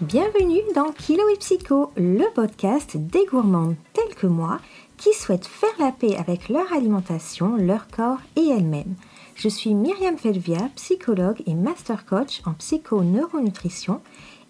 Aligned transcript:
Bienvenue 0.00 0.60
dans 0.76 0.92
Kilo 0.92 1.28
et 1.28 1.38
Psycho, 1.38 1.90
le 1.96 2.32
podcast 2.32 2.96
des 2.96 3.26
gourmandes 3.26 3.74
telles 3.94 4.14
que 4.14 4.28
moi 4.28 4.60
qui 4.96 5.12
souhaitent 5.12 5.48
faire 5.48 5.74
la 5.80 5.90
paix 5.90 6.16
avec 6.16 6.48
leur 6.48 6.72
alimentation, 6.72 7.56
leur 7.56 7.88
corps 7.88 8.20
et 8.36 8.46
elles-mêmes. 8.46 8.94
Je 9.34 9.48
suis 9.48 9.74
Myriam 9.74 10.16
Felvia, 10.16 10.70
psychologue 10.76 11.42
et 11.46 11.54
master 11.54 12.06
coach 12.06 12.42
en 12.46 12.52
psycho-neuronutrition 12.52 14.00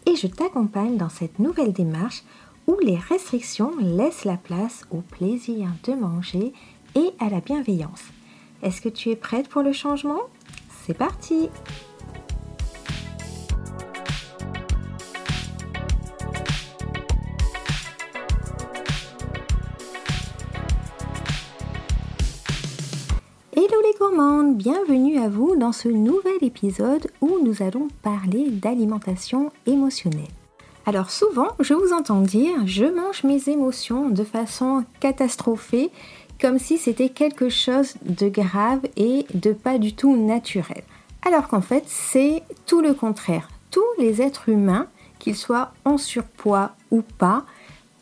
et 0.05 0.17
je 0.17 0.27
t'accompagne 0.27 0.99
dans 0.99 1.09
cette 1.09 1.39
nouvelle 1.39 1.73
démarche 1.73 2.25
où 2.67 2.77
les 2.83 2.99
restrictions 2.99 3.73
laissent 3.81 4.27
la 4.27 4.37
place 4.37 4.85
au 4.91 4.99
plaisir 4.99 5.71
de 5.85 5.95
manger 5.95 6.53
et 6.95 7.11
à 7.21 7.31
la 7.31 7.41
bienveillance. 7.41 8.03
Est-ce 8.63 8.83
que 8.83 8.91
tu 8.91 9.09
es 9.09 9.17
prête 9.17 9.49
pour 9.49 9.63
le 9.63 9.73
changement? 9.73 10.21
C'est 10.85 10.93
parti 10.93 11.49
bienvenue 24.55 25.19
à 25.19 25.29
vous 25.29 25.57
dans 25.57 25.73
ce 25.73 25.89
nouvel 25.89 26.39
épisode 26.41 27.07
où 27.21 27.39
nous 27.45 27.63
allons 27.63 27.89
parler 28.03 28.51
d'alimentation 28.51 29.53
émotionnelle. 29.67 30.29
Alors 30.87 31.11
souvent, 31.11 31.49
je 31.61 31.75
vous 31.75 31.93
entends 31.93 32.23
dire 32.23 32.67
je 32.67 32.85
mange 32.85 33.25
mes 33.25 33.49
émotions 33.51 34.09
de 34.09 34.25
façon 34.25 34.85
catastrophée, 35.01 35.91
comme 36.41 36.59
si 36.59 36.79
c'était 36.79 37.11
quelque 37.11 37.51
chose 37.51 37.95
de 38.03 38.29
grave 38.29 38.81
et 38.97 39.27
de 39.35 39.53
pas 39.53 39.79
du 39.79 39.95
tout 39.95 40.17
naturel. 40.17 40.83
Alors 41.27 41.49
qu'en 41.49 41.61
fait, 41.61 41.85
c'est 41.87 42.43
tout 42.65 42.81
le 42.81 42.95
contraire. 42.95 43.49
Tous 43.71 43.85
les 43.99 44.23
êtres 44.23 44.49
humains, 44.49 44.87
qu'ils 45.19 45.37
soient 45.37 45.73
en 45.85 45.99
surpoids 45.99 46.71
ou 46.91 47.03
pas, 47.03 47.45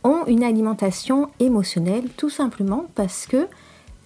ont 0.04 0.24
une 0.26 0.44
alimentation 0.44 1.28
émotionnelle 1.40 2.08
tout 2.16 2.30
simplement 2.30 2.86
parce 2.94 3.26
que 3.26 3.48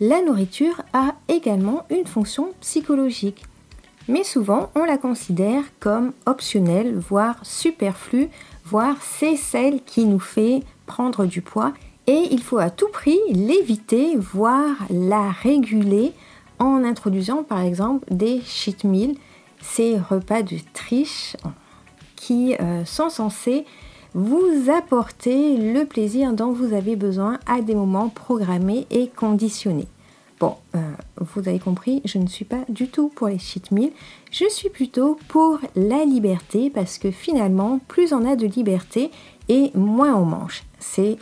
la 0.00 0.22
nourriture 0.22 0.82
a 0.94 1.14
également 1.28 1.84
une 1.90 2.06
fonction 2.06 2.52
psychologique. 2.60 3.44
Mais 4.08 4.24
souvent, 4.24 4.70
on 4.74 4.84
la 4.84 4.96
considère 4.96 5.62
comme 5.78 6.12
optionnelle, 6.26 6.96
voire 6.96 7.36
superflue, 7.42 8.28
voire 8.64 8.96
c'est 9.02 9.36
celle 9.36 9.82
qui 9.84 10.06
nous 10.06 10.18
fait 10.18 10.62
prendre 10.86 11.26
du 11.26 11.42
poids. 11.42 11.72
Et 12.06 12.28
il 12.30 12.42
faut 12.42 12.58
à 12.58 12.70
tout 12.70 12.88
prix 12.88 13.18
l'éviter, 13.30 14.16
voire 14.16 14.74
la 14.88 15.30
réguler 15.30 16.12
en 16.58 16.82
introduisant 16.82 17.42
par 17.42 17.60
exemple 17.60 18.06
des 18.10 18.40
cheat 18.40 18.84
meals, 18.84 19.16
ces 19.60 19.98
repas 19.98 20.42
de 20.42 20.56
triche 20.72 21.36
qui 22.16 22.54
euh, 22.60 22.84
sont 22.84 23.10
censés 23.10 23.64
vous 24.14 24.70
apporter 24.70 25.56
le 25.56 25.84
plaisir 25.84 26.32
dont 26.32 26.52
vous 26.52 26.72
avez 26.72 26.96
besoin 26.96 27.38
à 27.46 27.60
des 27.60 27.74
moments 27.74 28.08
programmés 28.08 28.86
et 28.90 29.08
conditionnés. 29.08 29.88
Bon, 30.40 30.54
euh, 30.74 30.80
vous 31.18 31.48
avez 31.48 31.58
compris, 31.58 32.00
je 32.06 32.16
ne 32.16 32.26
suis 32.26 32.46
pas 32.46 32.64
du 32.70 32.88
tout 32.88 33.10
pour 33.14 33.28
les 33.28 33.38
cheat 33.38 33.70
meals, 33.70 33.92
je 34.30 34.48
suis 34.48 34.70
plutôt 34.70 35.18
pour 35.28 35.60
la 35.76 36.04
liberté 36.06 36.70
parce 36.70 36.96
que 36.96 37.10
finalement, 37.10 37.78
plus 37.88 38.14
on 38.14 38.24
a 38.24 38.36
de 38.36 38.46
liberté 38.46 39.10
et 39.48 39.70
moins 39.74 40.14
on 40.14 40.24
mange. 40.24 40.62
C'est 40.78 41.18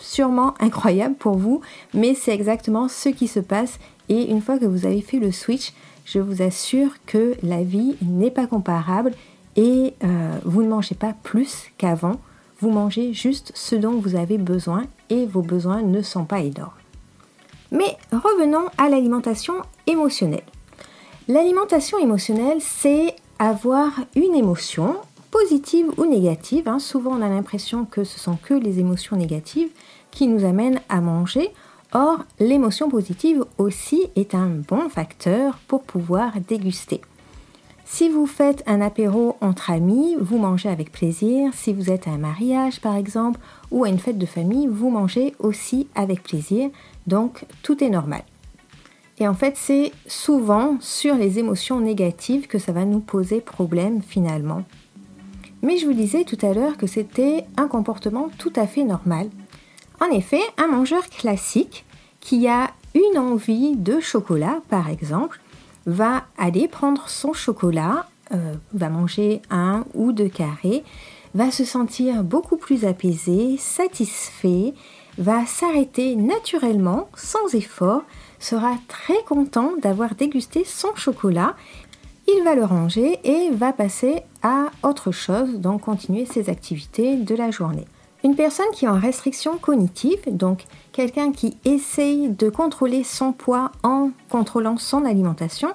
sûrement 0.00 0.54
incroyable 0.60 1.16
pour 1.16 1.36
vous, 1.36 1.60
mais 1.92 2.14
c'est 2.14 2.32
exactement 2.32 2.88
ce 2.88 3.10
qui 3.10 3.28
se 3.28 3.40
passe 3.40 3.78
et 4.08 4.30
une 4.30 4.40
fois 4.40 4.58
que 4.58 4.64
vous 4.64 4.86
avez 4.86 5.02
fait 5.02 5.18
le 5.18 5.32
switch, 5.32 5.74
je 6.06 6.18
vous 6.18 6.42
assure 6.42 6.92
que 7.06 7.36
la 7.42 7.62
vie 7.62 7.96
n'est 8.00 8.30
pas 8.30 8.46
comparable 8.46 9.12
et 9.54 9.92
euh, 10.02 10.38
vous 10.44 10.62
ne 10.62 10.68
mangez 10.68 10.94
pas 10.94 11.14
plus 11.22 11.66
qu'avant 11.76 12.16
vous 12.62 12.70
mangez 12.70 13.12
juste 13.12 13.50
ce 13.56 13.74
dont 13.74 13.98
vous 13.98 14.14
avez 14.14 14.38
besoin 14.38 14.84
et 15.10 15.26
vos 15.26 15.42
besoins 15.42 15.82
ne 15.82 16.00
sont 16.00 16.24
pas 16.24 16.38
énormes. 16.38 16.70
Mais 17.72 17.96
revenons 18.12 18.68
à 18.78 18.88
l'alimentation 18.88 19.54
émotionnelle. 19.88 20.44
L'alimentation 21.26 21.98
émotionnelle, 21.98 22.58
c'est 22.60 23.16
avoir 23.40 23.90
une 24.14 24.36
émotion, 24.36 24.96
positive 25.32 25.90
ou 25.96 26.06
négative. 26.06 26.68
Hein. 26.68 26.78
Souvent, 26.78 27.18
on 27.18 27.22
a 27.22 27.28
l'impression 27.28 27.84
que 27.84 28.04
ce 28.04 28.20
sont 28.20 28.36
que 28.36 28.54
les 28.54 28.78
émotions 28.78 29.16
négatives 29.16 29.70
qui 30.12 30.28
nous 30.28 30.44
amènent 30.44 30.80
à 30.88 31.00
manger. 31.00 31.50
Or, 31.92 32.18
l'émotion 32.38 32.88
positive 32.88 33.44
aussi 33.58 34.06
est 34.14 34.36
un 34.36 34.46
bon 34.46 34.88
facteur 34.88 35.58
pour 35.66 35.82
pouvoir 35.82 36.32
déguster. 36.46 37.00
Si 37.84 38.08
vous 38.08 38.26
faites 38.26 38.62
un 38.66 38.80
apéro 38.80 39.36
entre 39.40 39.70
amis, 39.70 40.16
vous 40.18 40.38
mangez 40.38 40.68
avec 40.68 40.92
plaisir. 40.92 41.52
Si 41.54 41.72
vous 41.72 41.90
êtes 41.90 42.08
à 42.08 42.12
un 42.12 42.18
mariage 42.18 42.80
par 42.80 42.96
exemple 42.96 43.40
ou 43.70 43.84
à 43.84 43.88
une 43.88 43.98
fête 43.98 44.18
de 44.18 44.26
famille, 44.26 44.66
vous 44.66 44.90
mangez 44.90 45.34
aussi 45.38 45.88
avec 45.94 46.22
plaisir. 46.22 46.70
Donc 47.06 47.44
tout 47.62 47.82
est 47.84 47.90
normal. 47.90 48.22
Et 49.18 49.28
en 49.28 49.34
fait, 49.34 49.56
c'est 49.56 49.92
souvent 50.06 50.78
sur 50.80 51.14
les 51.14 51.38
émotions 51.38 51.80
négatives 51.80 52.46
que 52.46 52.58
ça 52.58 52.72
va 52.72 52.84
nous 52.84 53.00
poser 53.00 53.40
problème 53.40 54.02
finalement. 54.02 54.64
Mais 55.62 55.76
je 55.76 55.86
vous 55.86 55.92
disais 55.92 56.24
tout 56.24 56.38
à 56.42 56.54
l'heure 56.54 56.76
que 56.76 56.86
c'était 56.88 57.44
un 57.56 57.68
comportement 57.68 58.30
tout 58.38 58.52
à 58.56 58.66
fait 58.66 58.84
normal. 58.84 59.28
En 60.00 60.06
effet, 60.06 60.40
un 60.58 60.66
mangeur 60.66 61.08
classique 61.08 61.84
qui 62.20 62.48
a 62.48 62.70
une 62.94 63.18
envie 63.18 63.76
de 63.76 64.00
chocolat, 64.00 64.60
par 64.68 64.88
exemple, 64.88 65.40
va 65.86 66.24
aller 66.38 66.68
prendre 66.68 67.08
son 67.08 67.32
chocolat, 67.32 68.06
euh, 68.32 68.54
va 68.72 68.88
manger 68.88 69.42
un 69.50 69.84
ou 69.94 70.12
deux 70.12 70.28
carrés, 70.28 70.84
va 71.34 71.50
se 71.50 71.64
sentir 71.64 72.22
beaucoup 72.22 72.56
plus 72.56 72.84
apaisé, 72.84 73.56
satisfait, 73.58 74.74
va 75.18 75.46
s'arrêter 75.46 76.16
naturellement, 76.16 77.08
sans 77.14 77.54
effort, 77.54 78.02
sera 78.38 78.74
très 78.88 79.22
content 79.24 79.72
d'avoir 79.80 80.14
dégusté 80.14 80.64
son 80.64 80.94
chocolat. 80.94 81.54
Il 82.28 82.42
va 82.44 82.54
le 82.54 82.64
ranger 82.64 83.18
et 83.24 83.50
va 83.50 83.72
passer 83.72 84.22
à 84.42 84.66
autre 84.82 85.12
chose, 85.12 85.58
donc 85.58 85.82
continuer 85.82 86.26
ses 86.26 86.48
activités 86.48 87.16
de 87.16 87.34
la 87.34 87.50
journée. 87.50 87.86
Une 88.24 88.36
personne 88.36 88.70
qui 88.72 88.84
est 88.84 88.88
en 88.88 88.98
restriction 88.98 89.58
cognitive, 89.58 90.20
donc 90.26 90.64
quelqu'un 90.92 91.32
qui 91.32 91.56
essaye 91.64 92.28
de 92.28 92.50
contrôler 92.50 93.02
son 93.02 93.32
poids 93.32 93.72
en 93.82 94.10
contrôlant 94.30 94.76
son 94.76 95.04
alimentation, 95.04 95.70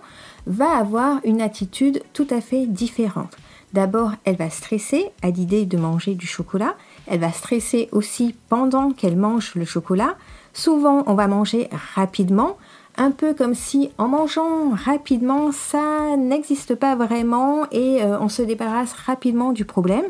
va 0.45 0.77
avoir 0.77 1.19
une 1.25 1.41
attitude 1.41 2.01
tout 2.13 2.27
à 2.29 2.39
fait 2.39 2.65
différente. 2.65 3.35
D'abord, 3.73 4.13
elle 4.23 4.37
va 4.37 4.49
stresser 4.49 5.11
à 5.21 5.29
l'idée 5.29 5.65
de 5.65 5.77
manger 5.77 6.15
du 6.15 6.25
chocolat. 6.25 6.75
Elle 7.05 7.19
va 7.19 7.33
stresser 7.33 7.89
aussi 7.91 8.33
pendant 8.47 8.91
qu'elle 8.91 9.17
mange 9.17 9.53
le 9.55 9.65
chocolat. 9.65 10.15
Souvent, 10.53 11.03
on 11.05 11.15
va 11.15 11.27
manger 11.27 11.69
rapidement, 11.95 12.57
un 12.95 13.11
peu 13.11 13.33
comme 13.33 13.55
si 13.55 13.91
en 13.97 14.07
mangeant 14.07 14.69
rapidement, 14.69 15.51
ça 15.51 16.15
n'existe 16.17 16.75
pas 16.75 16.95
vraiment 16.95 17.69
et 17.71 18.01
euh, 18.01 18.17
on 18.19 18.29
se 18.29 18.41
débarrasse 18.41 18.93
rapidement 18.93 19.51
du 19.51 19.65
problème. 19.65 20.05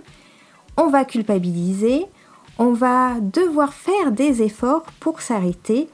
On 0.78 0.88
va 0.88 1.04
culpabiliser, 1.04 2.06
on 2.60 2.74
va 2.74 3.20
devoir 3.20 3.74
faire 3.74 4.12
des 4.12 4.42
efforts 4.42 4.84
pour 5.00 5.22
s'arrêter. 5.22 5.90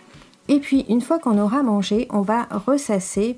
Et 0.47 0.59
puis 0.59 0.85
une 0.89 1.01
fois 1.01 1.19
qu'on 1.19 1.39
aura 1.39 1.63
mangé, 1.63 2.07
on 2.09 2.21
va 2.21 2.47
ressasser 2.65 3.37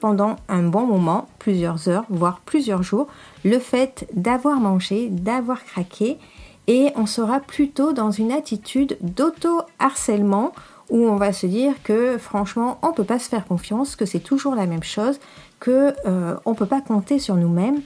pendant 0.00 0.36
un 0.48 0.62
bon 0.62 0.86
moment, 0.86 1.26
plusieurs 1.38 1.88
heures, 1.88 2.04
voire 2.10 2.40
plusieurs 2.44 2.82
jours, 2.82 3.06
le 3.44 3.58
fait 3.58 4.06
d'avoir 4.12 4.60
mangé, 4.60 5.08
d'avoir 5.08 5.64
craqué. 5.64 6.18
Et 6.66 6.90
on 6.96 7.06
sera 7.06 7.40
plutôt 7.40 7.92
dans 7.92 8.10
une 8.10 8.32
attitude 8.32 8.98
d'auto-harcèlement 9.00 10.52
où 10.90 10.98
on 10.98 11.16
va 11.16 11.32
se 11.32 11.46
dire 11.46 11.74
que 11.82 12.18
franchement 12.18 12.78
on 12.82 12.88
ne 12.88 12.94
peut 12.94 13.04
pas 13.04 13.18
se 13.18 13.28
faire 13.28 13.46
confiance, 13.46 13.96
que 13.96 14.04
c'est 14.04 14.20
toujours 14.20 14.54
la 14.54 14.66
même 14.66 14.82
chose, 14.82 15.18
que 15.60 15.94
euh, 16.06 16.36
on 16.44 16.50
ne 16.50 16.56
peut 16.56 16.66
pas 16.66 16.80
compter 16.80 17.18
sur 17.18 17.36
nous-mêmes 17.36 17.80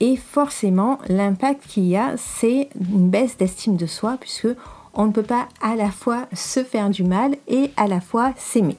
et 0.00 0.16
forcément, 0.16 0.98
l'impact 1.08 1.66
qu'il 1.66 1.86
y 1.86 1.96
a, 1.96 2.16
c'est 2.16 2.68
une 2.78 3.08
baisse 3.08 3.36
d'estime 3.36 3.76
de 3.76 3.86
soi, 3.86 4.16
puisque 4.20 4.48
on 4.92 5.06
ne 5.06 5.12
peut 5.12 5.22
pas 5.22 5.48
à 5.60 5.76
la 5.76 5.90
fois 5.90 6.26
se 6.32 6.62
faire 6.64 6.90
du 6.90 7.04
mal 7.04 7.36
et 7.48 7.70
à 7.76 7.86
la 7.86 8.00
fois 8.00 8.32
s'aimer. 8.36 8.76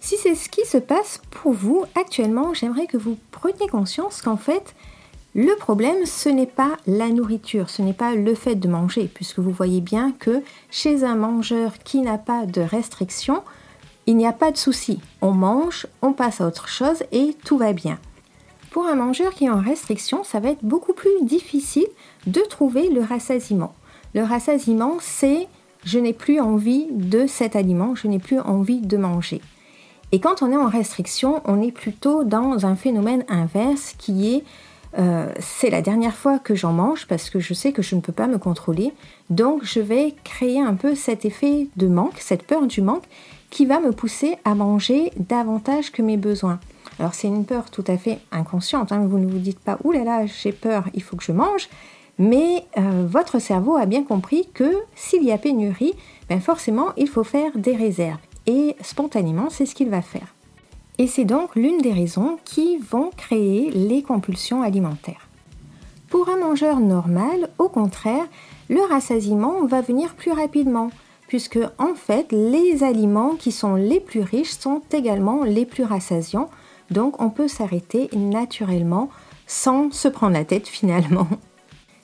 Si 0.00 0.16
c'est 0.16 0.34
ce 0.34 0.48
qui 0.48 0.66
se 0.66 0.78
passe 0.78 1.20
pour 1.30 1.52
vous 1.52 1.84
actuellement, 1.94 2.54
j'aimerais 2.54 2.86
que 2.86 2.96
vous 2.96 3.16
preniez 3.30 3.68
conscience 3.68 4.20
qu'en 4.20 4.36
fait, 4.36 4.74
le 5.34 5.54
problème, 5.56 6.04
ce 6.04 6.28
n'est 6.28 6.46
pas 6.46 6.76
la 6.86 7.08
nourriture, 7.08 7.70
ce 7.70 7.80
n'est 7.80 7.92
pas 7.92 8.14
le 8.14 8.34
fait 8.34 8.56
de 8.56 8.68
manger, 8.68 9.08
puisque 9.12 9.38
vous 9.38 9.52
voyez 9.52 9.80
bien 9.80 10.12
que 10.12 10.42
chez 10.70 11.04
un 11.04 11.14
mangeur 11.14 11.78
qui 11.78 12.00
n'a 12.00 12.18
pas 12.18 12.44
de 12.44 12.60
restriction, 12.60 13.42
il 14.06 14.16
n'y 14.16 14.26
a 14.26 14.32
pas 14.32 14.50
de 14.50 14.56
souci. 14.58 15.00
On 15.22 15.30
mange, 15.30 15.86
on 16.02 16.12
passe 16.12 16.40
à 16.40 16.46
autre 16.46 16.68
chose 16.68 17.04
et 17.12 17.36
tout 17.44 17.56
va 17.56 17.72
bien. 17.72 17.98
Pour 18.72 18.86
un 18.86 18.94
mangeur 18.94 19.34
qui 19.34 19.44
est 19.44 19.50
en 19.50 19.60
restriction, 19.60 20.24
ça 20.24 20.40
va 20.40 20.48
être 20.48 20.64
beaucoup 20.64 20.94
plus 20.94 21.10
difficile 21.20 21.86
de 22.26 22.40
trouver 22.40 22.88
le 22.88 23.02
rassasiement. 23.02 23.74
Le 24.14 24.22
rassasiement, 24.22 24.96
c'est 24.98 25.46
je 25.84 25.98
n'ai 25.98 26.14
plus 26.14 26.40
envie 26.40 26.86
de 26.90 27.26
cet 27.26 27.54
aliment, 27.54 27.94
je 27.94 28.08
n'ai 28.08 28.18
plus 28.18 28.40
envie 28.40 28.80
de 28.80 28.96
manger. 28.96 29.42
Et 30.10 30.20
quand 30.20 30.40
on 30.40 30.50
est 30.50 30.56
en 30.56 30.68
restriction, 30.68 31.42
on 31.44 31.60
est 31.60 31.70
plutôt 31.70 32.24
dans 32.24 32.64
un 32.64 32.74
phénomène 32.74 33.26
inverse 33.28 33.94
qui 33.98 34.34
est 34.34 34.44
euh, 34.98 35.30
c'est 35.38 35.70
la 35.70 35.82
dernière 35.82 36.14
fois 36.14 36.38
que 36.38 36.54
j'en 36.54 36.72
mange 36.72 37.06
parce 37.06 37.28
que 37.28 37.40
je 37.40 37.52
sais 37.52 37.72
que 37.72 37.82
je 37.82 37.94
ne 37.94 38.00
peux 38.00 38.12
pas 38.12 38.26
me 38.26 38.38
contrôler. 38.38 38.94
Donc 39.28 39.64
je 39.64 39.80
vais 39.80 40.14
créer 40.24 40.60
un 40.60 40.74
peu 40.74 40.94
cet 40.94 41.26
effet 41.26 41.68
de 41.76 41.88
manque, 41.88 42.20
cette 42.20 42.44
peur 42.44 42.66
du 42.66 42.80
manque 42.80 43.04
qui 43.50 43.66
va 43.66 43.80
me 43.80 43.92
pousser 43.92 44.36
à 44.46 44.54
manger 44.54 45.12
davantage 45.16 45.92
que 45.92 46.00
mes 46.00 46.16
besoins. 46.16 46.58
Alors 46.98 47.14
c'est 47.14 47.28
une 47.28 47.44
peur 47.44 47.70
tout 47.70 47.84
à 47.86 47.96
fait 47.96 48.18
inconsciente, 48.30 48.92
hein. 48.92 49.06
vous 49.06 49.18
ne 49.18 49.26
vous 49.26 49.38
dites 49.38 49.60
pas⁇ 49.60 49.74
Ouh 49.84 49.92
là 49.92 50.04
là, 50.04 50.26
j'ai 50.26 50.52
peur, 50.52 50.84
il 50.94 51.02
faut 51.02 51.16
que 51.16 51.24
je 51.24 51.32
mange⁇ 51.32 51.62
mais 52.18 52.64
euh, 52.76 53.06
votre 53.08 53.38
cerveau 53.38 53.76
a 53.76 53.86
bien 53.86 54.04
compris 54.04 54.48
que 54.54 54.76
s'il 54.94 55.24
y 55.24 55.32
a 55.32 55.38
pénurie, 55.38 55.94
ben 56.28 56.40
forcément 56.40 56.88
il 56.96 57.08
faut 57.08 57.24
faire 57.24 57.56
des 57.56 57.74
réserves. 57.74 58.20
Et 58.46 58.76
spontanément, 58.82 59.48
c'est 59.50 59.66
ce 59.66 59.74
qu'il 59.74 59.88
va 59.88 60.02
faire. 60.02 60.34
Et 60.98 61.06
c'est 61.06 61.24
donc 61.24 61.56
l'une 61.56 61.78
des 61.78 61.92
raisons 61.92 62.38
qui 62.44 62.76
vont 62.78 63.10
créer 63.16 63.70
les 63.70 64.02
compulsions 64.02 64.62
alimentaires. 64.62 65.28
Pour 66.10 66.28
un 66.28 66.36
mangeur 66.36 66.80
normal, 66.80 67.48
au 67.58 67.68
contraire, 67.68 68.26
le 68.68 68.82
rassasiement 68.82 69.64
va 69.64 69.80
venir 69.80 70.14
plus 70.14 70.32
rapidement, 70.32 70.90
puisque 71.28 71.58
en 71.78 71.94
fait, 71.94 72.30
les 72.30 72.84
aliments 72.84 73.36
qui 73.36 73.52
sont 73.52 73.74
les 73.74 74.00
plus 74.00 74.20
riches 74.20 74.58
sont 74.58 74.82
également 74.92 75.44
les 75.44 75.64
plus 75.64 75.84
rassasiants, 75.84 76.50
donc 76.90 77.20
on 77.20 77.30
peut 77.30 77.48
s'arrêter 77.48 78.08
naturellement 78.14 79.08
sans 79.46 79.90
se 79.90 80.08
prendre 80.08 80.34
la 80.34 80.44
tête 80.44 80.68
finalement. 80.68 81.28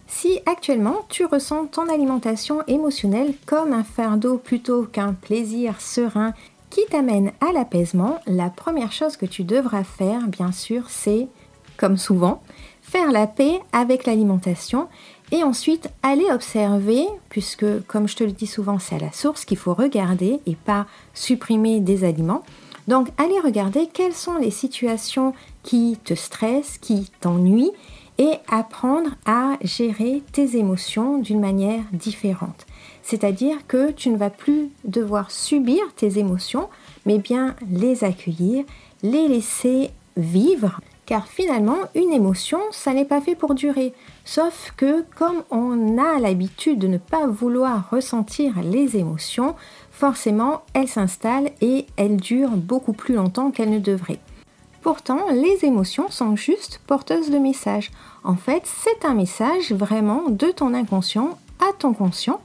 Si 0.07 0.41
actuellement 0.47 1.05
tu 1.09 1.27
ressens 1.27 1.67
ton 1.67 1.89
alimentation 1.89 2.63
émotionnelle 2.67 3.35
comme 3.47 3.73
un 3.73 3.85
fardeau 3.85 4.39
plutôt 4.39 4.85
qu'un 4.85 5.13
plaisir 5.13 5.81
serein 5.81 6.33
qui 6.71 6.81
t'amène 6.91 7.33
à 7.41 7.53
l'apaisement, 7.53 8.19
la 8.27 8.51
première 8.51 8.93
chose 8.93 9.17
que 9.17 9.27
tu 9.27 9.45
devras 9.45 9.85
faire, 9.85 10.27
bien 10.27 10.53
sûr, 10.53 10.89
c'est, 10.89 11.29
comme 11.77 11.97
souvent, 11.97 12.43
faire 12.83 13.13
la 13.13 13.27
paix 13.27 13.61
avec 13.73 14.07
l'alimentation 14.07 14.89
et 15.31 15.45
ensuite 15.45 15.91
aller 16.03 16.25
observer, 16.31 17.07
puisque 17.29 17.67
comme 17.87 18.09
je 18.09 18.17
te 18.17 18.25
le 18.25 18.33
dis 18.33 18.47
souvent, 18.47 18.79
c'est 18.79 18.97
à 18.97 18.99
la 18.99 19.13
source 19.13 19.45
qu'il 19.45 19.59
faut 19.59 19.75
regarder 19.75 20.41
et 20.47 20.57
pas 20.57 20.87
supprimer 21.13 21.81
des 21.81 22.05
aliments. 22.05 22.43
Donc 22.89 23.09
aller 23.19 23.39
regarder 23.39 23.87
quelles 23.87 24.15
sont 24.15 24.39
les 24.39 24.51
situations 24.51 25.35
qui 25.63 25.99
te 26.03 26.15
stressent, 26.15 26.79
qui 26.79 27.13
t'ennuient 27.21 27.73
et 28.17 28.33
apprendre 28.51 29.11
à 29.27 29.59
gérer 29.63 30.23
tes 30.33 30.57
émotions 30.57 31.19
d'une 31.19 31.39
manière 31.39 31.85
différente. 31.93 32.67
C'est-à-dire 33.03 33.59
que 33.69 33.93
tu 33.93 34.09
ne 34.09 34.17
vas 34.17 34.31
plus 34.31 34.71
devoir 34.85 35.31
subir 35.31 35.83
tes 35.97 36.19
émotions, 36.19 36.69
mais 37.07 37.19
bien 37.19 37.55
les 37.71 38.05
accueillir, 38.05 38.65
les 39.03 39.29
laisser 39.29 39.91
vivre, 40.17 40.81
car 41.09 41.27
finalement, 41.27 41.79
une 41.95 42.13
émotion, 42.13 42.59
ça 42.71 42.93
n'est 42.93 43.07
pas 43.07 43.23
fait 43.23 43.35
pour 43.35 43.55
durer. 43.55 43.95
Sauf 44.27 44.75
que 44.77 45.05
comme 45.17 45.43
on 45.51 45.97
a 45.97 46.19
l'habitude 46.19 46.79
de 46.79 46.87
ne 46.87 46.99
pas 46.99 47.27
vouloir 47.27 47.89
ressentir 47.91 48.53
les 48.63 48.99
émotions, 48.99 49.55
forcément, 49.99 50.63
elles 50.75 50.89
s'installent 50.89 51.51
et 51.61 51.87
elles 51.97 52.19
durent 52.19 52.57
beaucoup 52.57 52.93
plus 52.93 53.15
longtemps 53.15 53.51
qu'elles 53.51 53.71
ne 53.71 53.81
devraient. 53.81 54.21
Pourtant, 54.81 55.27
les 55.33 55.65
émotions 55.65 56.09
sont 56.09 56.37
juste 56.37 56.81
porteuses 56.87 57.31
de 57.31 57.39
messages. 57.39 57.91
En 58.23 58.37
fait, 58.37 58.63
c'est 58.65 59.05
un 59.05 59.15
message 59.15 59.73
vraiment 59.73 60.29
de 60.29 60.47
ton 60.47 60.73
inconscient 60.73 61.37
à 61.59 61.73
ton 61.77 61.95
conscient 61.95 62.41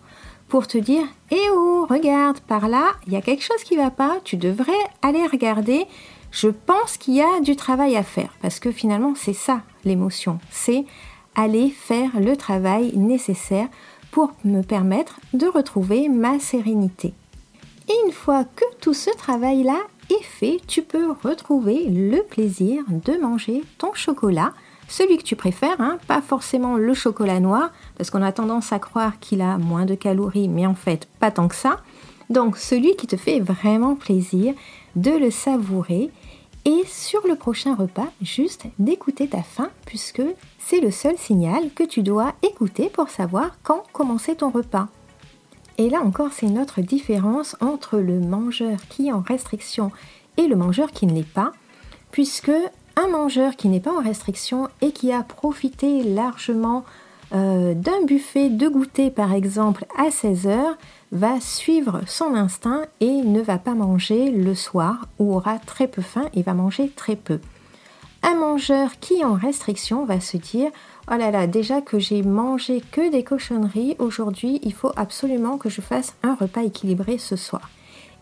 pour 0.48 0.66
te 0.66 0.80
dire 0.80 1.06
Eh 1.30 1.50
oh, 1.52 1.86
regarde, 1.88 2.40
par 2.40 2.68
là, 2.68 2.94
il 3.06 3.14
y 3.14 3.18
a 3.18 3.22
quelque 3.22 3.44
chose 3.44 3.64
qui 3.64 3.78
va 3.78 3.92
pas, 3.92 4.18
tu 4.24 4.36
devrais 4.36 4.72
aller 5.04 5.26
regarder. 5.28 5.86
Je 6.32 6.48
pense 6.48 6.98
qu'il 6.98 7.14
y 7.14 7.22
a 7.22 7.40
du 7.42 7.56
travail 7.56 7.96
à 7.96 8.04
faire 8.04 8.34
parce 8.42 8.60
que 8.60 8.72
finalement, 8.72 9.14
c'est 9.16 9.34
ça 9.34 9.62
l'émotion 9.86 10.40
c'est 10.50 10.86
aller 11.36 11.70
faire 11.70 12.20
le 12.20 12.36
travail 12.36 12.98
nécessaire 12.98 13.68
pour 14.10 14.32
me 14.44 14.64
permettre 14.64 15.20
de 15.34 15.46
retrouver 15.46 16.10
ma 16.10 16.40
sérénité. 16.40 17.14
Et 17.90 17.94
une 18.06 18.12
fois 18.12 18.44
que 18.44 18.66
tout 18.80 18.94
ce 18.94 19.10
travail-là 19.10 19.80
est 20.10 20.24
fait, 20.24 20.60
tu 20.68 20.82
peux 20.82 21.12
retrouver 21.24 21.86
le 21.86 22.22
plaisir 22.24 22.84
de 22.90 23.18
manger 23.20 23.64
ton 23.78 23.94
chocolat 23.94 24.54
celui 24.88 25.18
que 25.18 25.24
tu 25.24 25.36
préfères, 25.36 25.80
hein, 25.80 25.98
pas 26.08 26.22
forcément 26.22 26.76
le 26.76 26.94
chocolat 26.94 27.40
noir, 27.40 27.72
parce 27.98 28.10
qu'on 28.10 28.22
a 28.22 28.32
tendance 28.32 28.72
à 28.72 28.80
croire 28.80 29.20
qu'il 29.20 29.42
a 29.42 29.58
moins 29.58 29.86
de 29.86 29.96
calories, 29.96 30.48
mais 30.48 30.66
en 30.66 30.76
fait 30.76 31.08
pas 31.20 31.32
tant 31.32 31.48
que 31.48 31.56
ça. 31.56 31.80
Donc 32.30 32.58
celui 32.58 32.96
qui 32.96 33.08
te 33.08 33.18
fait 33.18 33.40
vraiment 33.40 33.96
plaisir 33.96 34.54
de 34.96 35.12
le 35.12 35.32
savourer 35.32 36.12
et 36.66 36.82
sur 36.86 37.26
le 37.28 37.36
prochain 37.36 37.76
repas, 37.76 38.08
juste 38.22 38.66
d'écouter 38.80 39.28
ta 39.28 39.44
faim, 39.44 39.70
puisque 39.86 40.22
c'est 40.60 40.80
le 40.80 40.92
seul 40.92 41.18
signal 41.18 41.72
que 41.76 41.84
tu 41.84 42.04
dois 42.04 42.34
écouter 42.42 42.90
pour 42.90 43.10
savoir 43.10 43.58
quand 43.64 43.84
commencer 43.92 44.36
ton 44.36 44.50
repas. 44.50 44.88
Et 45.78 45.90
là 45.90 46.02
encore, 46.02 46.32
c'est 46.32 46.48
notre 46.48 46.82
différence 46.82 47.56
entre 47.60 47.98
le 47.98 48.20
mangeur 48.20 48.78
qui 48.90 49.08
est 49.08 49.12
en 49.12 49.22
restriction 49.22 49.92
et 50.38 50.48
le 50.48 50.56
mangeur 50.56 50.92
qui 50.92 51.06
ne 51.08 51.14
l'est 51.14 51.24
pas, 51.24 51.52
puisque 52.12 52.52
un 52.96 53.08
mangeur 53.08 53.56
qui 53.56 53.70
n'est 53.70 53.80
pas 53.80 53.94
en 53.94 54.02
restriction 54.02 54.68
et 54.82 54.92
qui 54.92 55.12
a 55.12 55.24
profité 55.24 56.04
largement 56.04 56.86
euh, 57.34 57.74
d'un 57.74 58.04
buffet 58.06 58.50
de 58.50 58.68
goûter 58.68 59.10
par 59.10 59.34
exemple 59.34 59.86
à 59.98 60.12
16 60.12 60.46
heures 60.46 60.78
va 61.12 61.40
suivre 61.40 62.02
son 62.06 62.36
instinct 62.36 62.84
et 63.00 63.22
ne 63.24 63.42
va 63.42 63.58
pas 63.58 63.74
manger 63.74 64.30
le 64.30 64.54
soir 64.54 65.08
ou 65.18 65.34
aura 65.36 65.58
très 65.58 65.88
peu 65.88 66.04
faim 66.04 66.26
et 66.36 66.44
va 66.44 66.54
manger 66.54 66.90
très 66.96 67.16
peu. 67.16 67.40
Un 68.24 68.36
mangeur 68.36 69.00
qui 69.00 69.24
en 69.24 69.34
restriction 69.34 70.06
va 70.06 70.20
se 70.20 70.38
dire 70.38 70.72
Oh 71.12 71.16
là 71.16 71.30
là, 71.30 71.46
déjà 71.48 71.82
que 71.82 72.00
j'ai 72.00 72.24
mangé 72.24 72.82
que 72.92 73.12
des 73.12 73.24
cochonneries, 73.24 73.96
aujourd'hui 74.00 74.60
il 74.64 74.74
faut 74.74 74.92
absolument 74.96 75.58
que 75.58 75.70
je 75.70 75.82
fasse 75.82 76.16
un 76.24 76.36
repas 76.36 76.64
équilibré 76.64 77.18
ce 77.18 77.36
soir. 77.36 77.70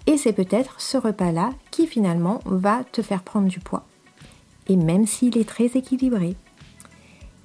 Et 0.07 0.17
c'est 0.17 0.33
peut-être 0.33 0.81
ce 0.81 0.97
repas-là 0.97 1.51
qui 1.69 1.85
finalement 1.85 2.39
va 2.45 2.83
te 2.91 3.01
faire 3.01 3.21
prendre 3.21 3.47
du 3.47 3.59
poids 3.59 3.83
et 4.67 4.75
même 4.75 5.05
s'il 5.05 5.37
est 5.37 5.47
très 5.47 5.65
équilibré. 5.65 6.35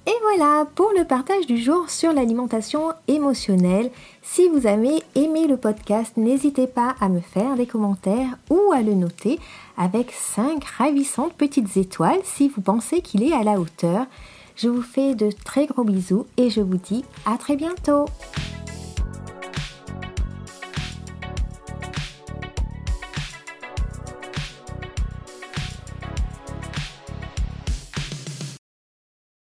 Et 0.07 0.15
voilà 0.21 0.65
pour 0.73 0.93
le 0.97 1.03
partage 1.03 1.47
du 1.47 1.57
jour 1.57 1.89
sur 1.89 2.13
l'alimentation 2.13 2.93
émotionnelle. 3.09 3.91
Si 4.21 4.47
vous 4.47 4.65
avez 4.65 5.03
aimé 5.15 5.47
le 5.47 5.57
podcast, 5.57 6.15
n'hésitez 6.15 6.65
pas 6.65 6.95
à 7.01 7.09
me 7.09 7.19
faire 7.19 7.57
des 7.57 7.65
commentaires 7.65 8.37
ou 8.49 8.71
à 8.71 8.81
le 8.81 8.93
noter 8.93 9.37
avec 9.75 10.13
5 10.13 10.63
ravissantes 10.63 11.33
petites 11.33 11.75
étoiles 11.75 12.21
si 12.23 12.47
vous 12.47 12.61
pensez 12.61 13.01
qu'il 13.01 13.21
est 13.21 13.33
à 13.33 13.43
la 13.43 13.59
hauteur. 13.59 14.05
Je 14.55 14.69
vous 14.69 14.81
fais 14.81 15.13
de 15.13 15.29
très 15.43 15.65
gros 15.65 15.83
bisous 15.83 16.25
et 16.37 16.49
je 16.49 16.61
vous 16.61 16.77
dis 16.77 17.03
à 17.25 17.37
très 17.37 17.57
bientôt. 17.57 18.05